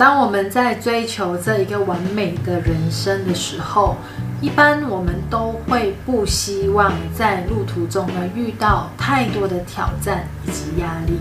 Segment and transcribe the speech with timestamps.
[0.00, 3.96] 当我们在追求这一个完美的人生的时候，
[4.40, 11.18] 一般我们都会不希望在路途中呢遇到太多的挑战以及压力。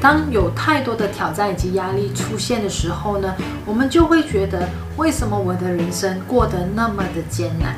[0.00, 3.34] 当有太多的挑战以及压力出现的时候呢，
[3.66, 7.74] 我们就会觉得为什么我的人生过得那么的艰难？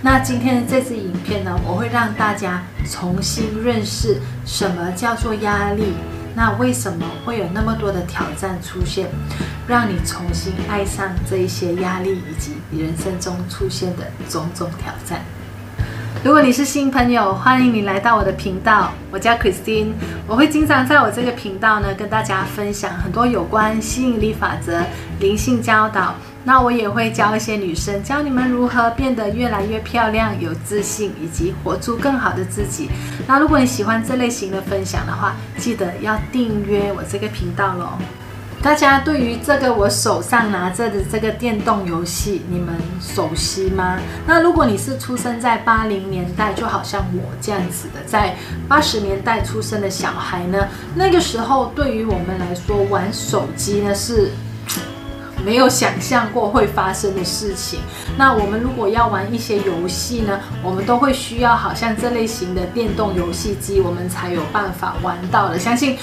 [0.00, 5.94] 那今天的这支影片呢，我会让大家重新认识什么叫做压力。
[6.34, 9.08] 那为什么会有那么多的挑战出现，
[9.68, 15.20] 让你重新爱上这一些压力以及人生中出现的种种挑战？
[16.24, 18.92] 如果你是新朋友，欢迎你来到我的频道。
[19.10, 19.92] 我叫 Christine，
[20.26, 24.82] 我会经常在我这个频道呢跟大家分享很多有关吸引力法则、
[25.20, 26.14] 灵性教导。
[26.46, 32.90] 那我也会教一些女生，教你们如何变得越来越漂亮、有自信，以及活出更好的自己。
[33.26, 37.98] 那如果你喜欢这类型的分享的话，记得要订阅我这个频道喽。
[38.62, 43.98] 大家对于这个我手上拿着的这个电动游戏，你们熟悉吗？
[44.26, 48.36] 那如果你是出生在八零年代，就好像我这样子的，在
[48.68, 54.30] 八十年代出生的小孩呢，那个时候对于我们来说，玩手机呢是。
[55.44, 57.80] 没有想象过会发生的事情。
[58.16, 65.58] 那我们如果要玩一些游戏呢，我们都会需要好像这类型的电动游戏机，我们才有办法玩到的。
[65.58, 65.96] 相信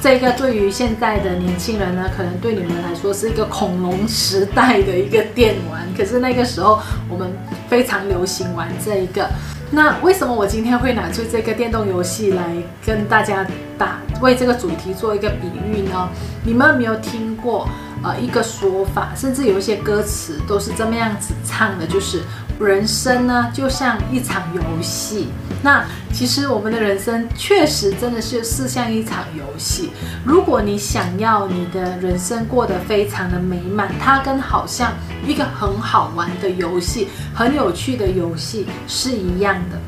[0.00, 5.82] 这个对于现在的年轻人呢，可能对你们来说是一个恐龙时代的一个电玩。
[5.96, 6.78] 可是那个时候
[7.08, 7.32] 我们
[7.68, 9.28] 非常流行玩这一个。
[9.70, 12.44] 那为什么我今天会拿出这个电动游戏来
[12.84, 13.44] 跟大家
[13.76, 16.08] 打，为这个主题做一个比喻呢？
[16.44, 17.66] 你们有没有听过？
[18.04, 22.22] 呃，一个说法，甚至有一些歌词都是这么样子唱的，就是
[22.60, 25.28] 人生呢就像一场游戏。
[25.62, 29.90] 那其实我们的人生确实真的是是像一场游戏。
[30.22, 34.92] 如果你想要你的人生过得非常的美满，它跟好像
[35.26, 39.78] 一个很好玩的游戏、很有趣的游戏是一样的。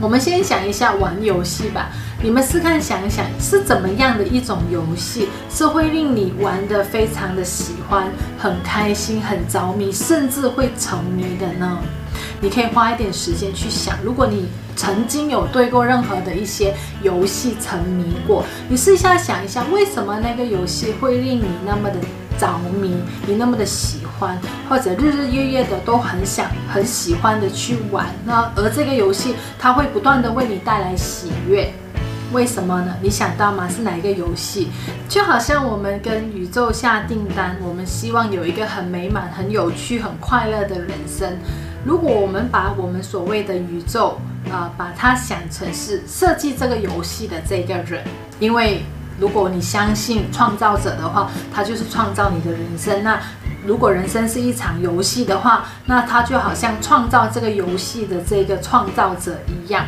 [0.00, 1.90] 我们先想一下玩游戏吧。
[2.22, 11.78] 你们试看想一想，是怎么样的一种游戏，是会令你玩得非常的喜欢、很开心、很着迷，甚至会沉迷的呢？
[12.40, 21.96] 你可以花一点时间去想，如果你曾经有对过任何的一些游戏沉迷过，你试一下想一下，为什么那个游戏会令你那么的
[22.38, 22.94] 着迷，
[23.26, 24.38] 你那么的喜欢，
[24.68, 28.06] 或者日日夜夜的都很想、很喜欢的去玩？
[28.24, 31.72] 那而这个游戏，它会不断的为你带来喜悦。
[32.32, 32.96] 为什么呢？
[33.00, 33.68] 你想到吗？
[33.68, 34.68] 是哪一个游戏？
[35.08, 41.38] 就好像我们跟宇宙下订单，我们希望有一个很美满、很有趣、很快乐的人生。
[41.84, 48.02] 如果我们把我们所谓的宇宙啊、把它想成是设计这个游戏的这个人，
[48.40, 48.82] 因为
[49.20, 53.04] 如果你相信创造者的话，他就是创造你的人生。
[53.04, 53.20] 那
[53.66, 59.84] 如果人生是一场游戏的话，那他就好像创造这个游戏的这个创造者一样。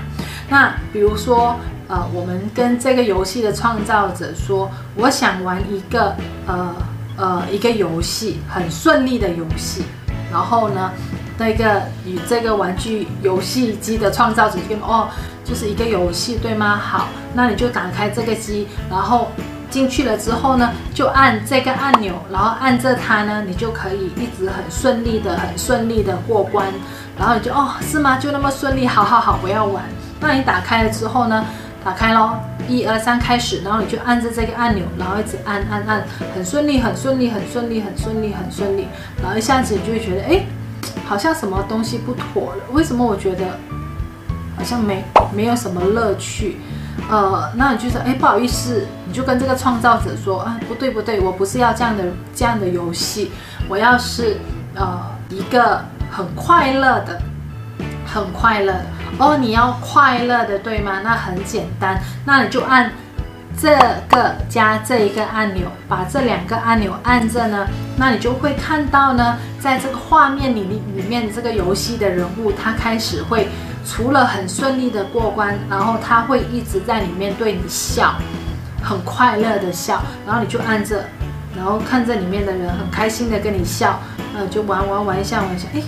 [0.50, 1.56] 那比如说。
[1.90, 6.14] 呃，我们跟这个游戏的创造者说，我想玩一个
[6.46, 6.76] 呃
[7.16, 9.84] 呃一个游戏，很顺利的游戏。
[10.30, 10.92] 然后呢，
[11.38, 15.08] 那个与这个玩具游戏机的创造者就跟哦，
[15.42, 16.76] 就是一个游戏，对吗？
[16.76, 19.28] 好，那你就打开这个机，然后
[19.70, 26.66] 进去了之后呢，就按这个按钮，然后按着它呢，你就可以一直很顺利的、很顺利的过关。
[27.18, 28.16] 然后你就哦，是吗？
[28.16, 28.86] 就那么顺利？
[28.86, 29.84] 好好好，我要玩。
[30.20, 31.44] 那你打开了之后呢？
[31.84, 32.32] 打开喽，
[32.68, 38.86] 一二三，开始，然后你就按着这个按钮，然后一直按按按，很顺利，很顺利，很顺利，很顺利，很顺利，
[39.22, 40.44] 然后一下子你就会觉得，哎，
[41.06, 42.62] 好像什么东西不妥了。
[42.72, 43.44] 为什么我觉得
[44.56, 45.02] 好像没
[45.32, 46.58] 没有什么乐趣？
[47.08, 52.04] 呃，那你就说，哎，不好意思，你就跟这个创造者说，啊，不对不对，我不是要这样的
[52.34, 53.32] 这样的游戏，
[53.68, 54.36] 我要是
[54.74, 57.20] 呃一个很快乐的。
[58.10, 58.86] 很快乐的
[59.18, 61.00] 哦，你要快乐的对吗？
[61.04, 62.90] 那很简单，那你就按
[63.60, 63.76] 这
[64.08, 67.66] 个加这一个按钮，把这两个按钮按着呢，
[67.98, 73.48] 那你就会看到呢，在这个画面里里面这个游戏的人物，他开始会
[73.84, 78.14] 除了很顺利的过关，然后他会一直在里面对你笑，
[78.82, 81.04] 很快乐的笑，然后你就按着，
[81.56, 83.98] 然后看着里面的人很开心的跟你笑，
[84.36, 85.82] 呃，就玩玩玩一下玩一下，诶。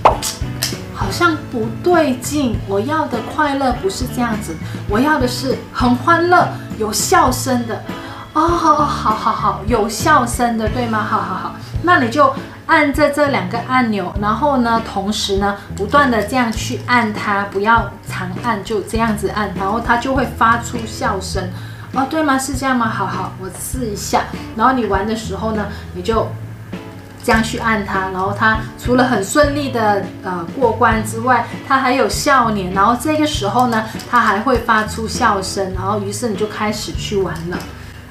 [0.92, 4.54] 好像不对劲，我要的快乐不是这样子，
[4.86, 6.46] 我要的是很欢乐、
[6.76, 7.82] 有笑声的。
[8.32, 11.04] 哦，好好好好，有笑声的，对吗？
[11.08, 12.32] 好好好，那你就
[12.66, 21.42] 按着这两个按钮，然后呢，同时呢，不断的这样去按它，不要长按，就这样子按，然后它就会发出笑声。
[21.92, 22.38] 哦，对吗？
[22.38, 22.88] 是这样吗？
[22.88, 24.22] 好好，我试一下。
[24.54, 26.28] 然后你玩的时候呢，你就
[27.24, 37.58] 这样去按它，然后它除了很顺利的呃过关之外，它还有笑脸，然后这个时候呢，它还会发出笑声，然后于是你就开始去玩了，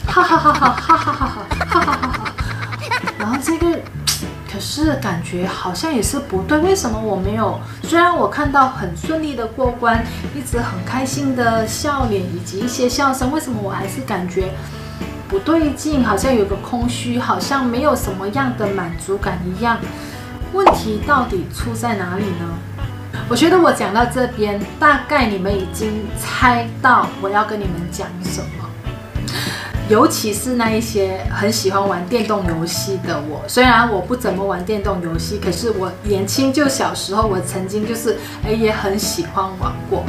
[0.10, 2.34] 哈哈哈哈哈哈哈哈哈哈，
[3.18, 3.80] 然后这个
[4.52, 7.60] 可是感觉好像也是不对，为什么我没有？
[7.84, 10.04] 虽然我看到很顺利的过关，
[10.36, 14.52] 一直很开心的笑脸以及一些笑声，为什么我还是感觉？
[15.28, 19.78] 不对劲，好像有个空虚，好像没有什么样的满足感一样。
[20.54, 22.50] 问题到底出在哪里呢？
[23.30, 28.69] 我觉得我讲到这边，大概你们已经猜到我要跟你们讲什么。
[29.90, 38.16] 尤其是那一些很喜欢玩电动游戏的我，虽然我不怎么玩电动游戏，可是我年轻就小时候，我曾经就是
[38.46, 40.06] 诶也很喜欢玩过。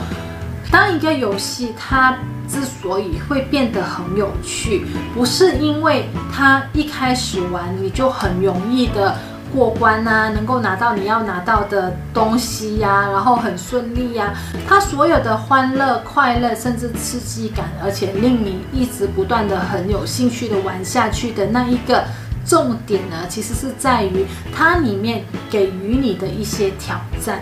[0.70, 2.16] 当一个游戏它
[2.46, 4.84] 之所以会变得很有趣，
[5.14, 9.16] 不是因为它一开始玩你就很容易的
[9.54, 14.32] 过关啊，能够拿到你要拿到的东西呀，然后很顺利呀。
[14.66, 22.04] 它所有的欢乐、快乐，甚至刺激感，而且令你一直不断的很有兴趣的玩下去的那一个
[22.44, 24.24] 重点呢，其实是在于
[24.54, 27.40] 它里面给予你的一些挑战。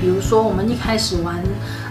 [0.00, 1.36] 比如说，我们一开始玩，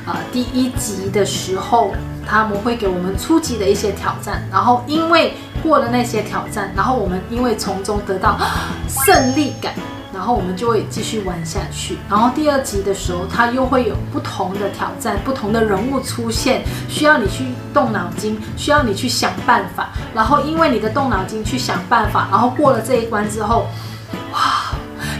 [0.05, 1.93] 呃，第一集的时候，
[2.27, 8.37] 他们会给我们初级的一些挑战，然后因为过了那些挑战，然后我们因为从中得到
[8.87, 9.73] 胜利感，
[10.13, 11.97] 然后我们就会继续玩下去。
[12.09, 19.89] 然后第二集的时候，它又会有不同的挑战，不同的人物出现，需要你去动脑筋，需要你去想办法。
[20.13, 23.67] 然后因为你的动脑筋去想办法，然后过了这一关之后，
[24.33, 24.39] 哇！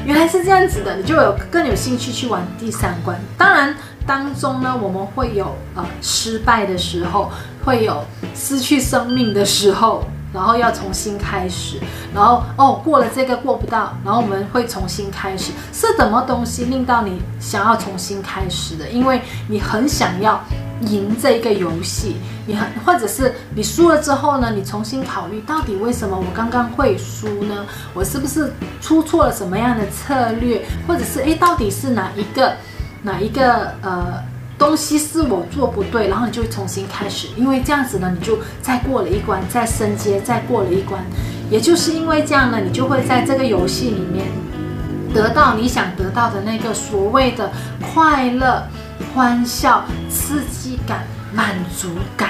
[0.04, 3.20] 原来是这样子的，你就有更有兴趣去玩第三关。
[3.38, 7.32] 当然，当中呢，我们会有呃失败的时候，
[7.64, 8.04] 会有
[8.36, 10.04] 失去生命的时候，
[10.34, 11.78] 然后要重新开始。
[12.14, 15.52] 然后哦，过了这个过不到，然后我们会重新开始。
[15.74, 18.90] 是什么东西令到你想要重新开始的？
[18.90, 20.40] 因为你很想要。
[20.88, 22.16] 赢这一个游戏，
[22.48, 24.50] 你很或者是你输了之后呢？
[24.50, 27.64] 你重新考虑，到底为什么我刚刚会输呢？
[27.94, 28.52] 我是不是
[28.82, 30.66] 出错了什么样的策略？
[30.88, 32.54] 或者是诶，到底是哪一个
[33.04, 34.24] 哪一个呃
[34.62, 36.08] 东西是我做不对？
[36.08, 41.04] 然后你就重新开始，因为这样子呢，你就再过了一关，再升阶，再过了一关。
[41.50, 44.28] 也就是因为这样呢，你就会在这个游戏里面
[45.12, 48.62] 得到你想得到的那个所谓的快乐。
[49.16, 51.04] 欢笑、刺激感、
[51.34, 52.30] 满足感。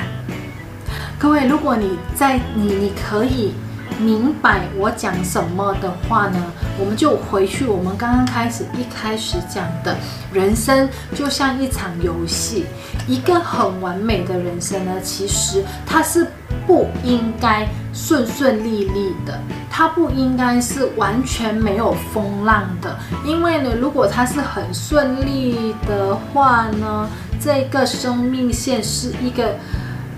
[1.19, 3.53] 各位，如果你在你你可以
[3.99, 6.39] 明白我讲什么的话呢，
[6.81, 9.95] 我们就回去我们刚刚开始一开始讲的，
[10.33, 12.65] 人生就像一场游戏，
[13.07, 16.25] 一个很完美的人生呢，其实它是
[16.65, 19.39] 不应该顺顺利利的。
[19.69, 27.07] 它不应该是完全没有风浪的，因为呢，如果它是很顺利的话呢，
[27.39, 29.55] 这个生命线是一个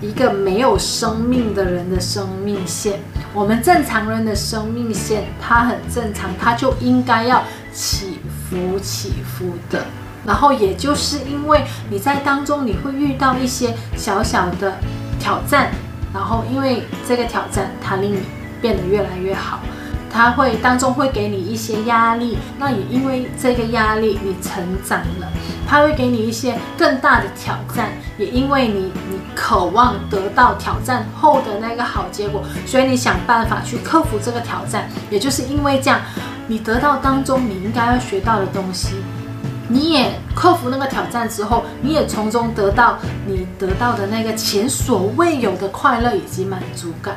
[0.04, 3.00] 一个没有生命的人的生命线。
[3.32, 7.42] 我们正常人的生命线，它很正常，它就应该要
[7.72, 8.18] 起
[8.48, 9.86] 伏起伏的。
[10.26, 14.78] 然后也就是因为你在当中你会遇到一些小小的
[15.18, 15.70] 挑战，
[16.12, 18.20] 然后因为这个挑战，它令你。
[18.62, 19.60] 变得越来越好，
[20.10, 25.30] 它会当中会给你一些压力，那也因为这个压力你成长了，
[25.66, 36.00] 它会给你一些更大的挑战，也因为你你渴望得到挑战后的那个好结果，所以你想办法去克服这个挑战，也就是因为这样，
[36.46, 38.96] 你得到当中你应该要学到的东西，
[39.68, 47.16] 你也克服那个挑战之后，你也从中得到你得到的那个前所未有的快乐以及满足感。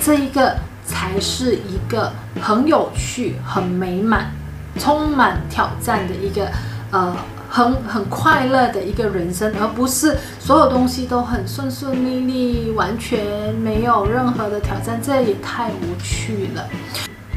[0.00, 4.30] 这一个才是一个很有趣、很美满、
[4.78, 6.48] 充满挑战的一个
[6.90, 7.16] 呃
[7.48, 16.68] 很很快乐的一个人生，而不是所有东西都很顺顺利利，完全没有任何的挑战，这也太无趣了。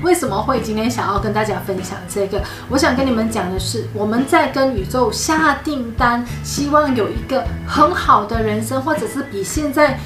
[0.04, 2.42] 为什么会今天想要跟大家分享这个？
[2.70, 9.98] 我想跟你们讲的是，我们在跟宇宙下订单，希望有一个很好的人生，或者是比现在。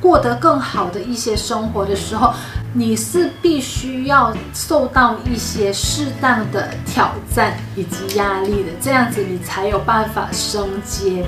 [0.00, 2.32] 过得更好的一些生活的时候，
[2.74, 11.24] 你是必须要受到一些适当的挑战以及压力的，这样子你才有办法升阶，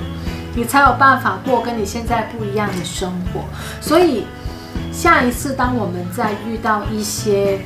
[0.55, 3.41] 你才有办法过跟你现在不一样的生活。
[3.81, 4.25] 所以，
[4.91, 7.59] 下一次当我们在遇到一些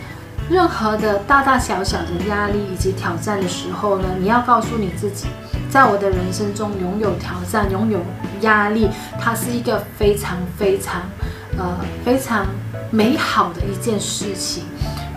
[0.50, 5.28] 任何的大大小小的压力以及挑战的时候呢，你要告诉你自己。
[5.70, 8.00] 在我的人生中，拥有挑战，拥有
[8.42, 8.88] 压力，
[9.20, 11.02] 它是一个非常非常，
[11.58, 12.46] 呃，非常
[12.92, 14.64] 美好的一件事情。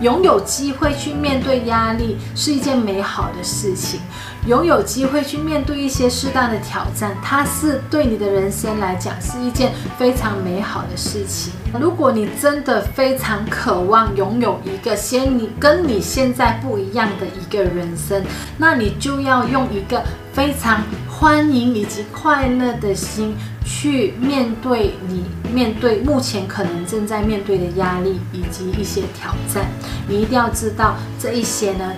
[0.00, 3.98] 拥有机会去面对压力是一件美好的事情，
[4.46, 11.52] 拥有机会去面对一些适当的挑战，它是对你的人生来讲是一件非常美好的事情。
[11.80, 18.24] 如果你真的非常渴望拥有一个先你跟你现在不一样的一个人生，
[18.56, 20.00] 那你就要用一个
[20.32, 20.80] 非常
[21.20, 23.34] 欢迎以及快乐的心
[23.64, 29.66] 去面对你面对目前可能正在面对的压力以及一些挑战。
[30.06, 31.92] 你一定要知道这一些呢，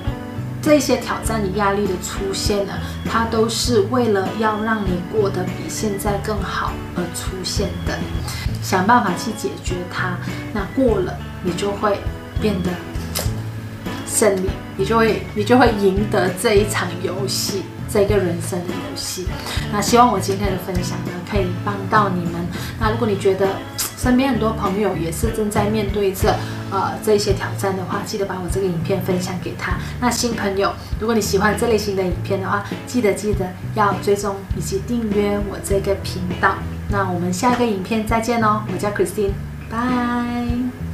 [0.63, 2.73] 这一些挑战与压力的出现呢，
[3.05, 7.99] 它都是为了要让你过得比现在更好而出现的。
[8.63, 10.17] 想办法去解决它，
[10.55, 11.99] 那过了你就会
[12.41, 12.71] 变得
[14.07, 14.49] 胜利，
[14.79, 17.65] 你就会你就会赢得这一场游戏。
[17.93, 19.27] 这个人生的游戏，
[19.73, 22.35] 那希望我今天的分享呢，可以帮到你们。
[22.79, 23.49] 那如果你觉得
[23.97, 26.37] 身边很多朋友也是正在面对着
[26.71, 29.77] 呃这些挑战的话，记得把我这个影片分享给他。
[30.01, 36.55] 那新朋友，如果你喜欢这类型的影片的话，记得记得要追踪以及订阅我这个频道。
[36.89, 39.33] 那我们下个影片再见哦，我叫 Christine，
[39.69, 40.90] 拜。